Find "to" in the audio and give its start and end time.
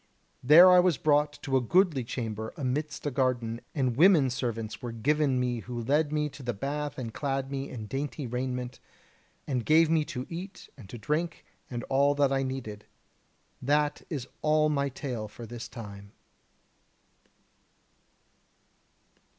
1.43-1.57, 6.29-6.41, 10.05-10.25, 10.89-10.97